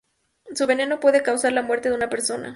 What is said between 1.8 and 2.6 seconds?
de una persona.